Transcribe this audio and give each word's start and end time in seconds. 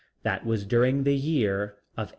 That 0.23 0.47
was 0.47 0.65
during 0.65 1.03
the 1.03 1.13
year 1.13 1.75
of 1.95 2.09
1881. 2.09 2.09